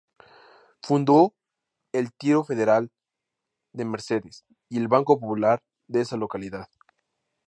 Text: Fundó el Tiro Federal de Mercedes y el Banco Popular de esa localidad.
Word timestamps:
Fundó 0.81 1.35
el 1.91 2.11
Tiro 2.11 2.43
Federal 2.43 2.91
de 3.71 3.85
Mercedes 3.85 4.45
y 4.67 4.79
el 4.79 4.87
Banco 4.87 5.19
Popular 5.19 5.61
de 5.87 6.01
esa 6.01 6.17
localidad. 6.17 6.67